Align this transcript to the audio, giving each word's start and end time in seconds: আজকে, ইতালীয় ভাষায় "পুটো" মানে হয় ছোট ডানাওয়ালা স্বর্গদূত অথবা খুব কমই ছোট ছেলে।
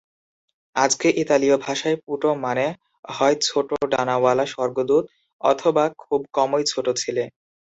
আজকে, 0.75 1.07
ইতালীয় 1.21 1.55
ভাষায় 1.57 1.97
"পুটো" 2.03 2.29
মানে 2.45 2.65
হয় 3.09 3.35
ছোট 3.41 3.69
ডানাওয়ালা 3.93 4.45
স্বর্গদূত 4.47 5.03
অথবা 5.41 5.83
খুব 6.03 6.21
কমই 6.33 6.63
ছোট 6.71 6.87
ছেলে। 6.97 7.23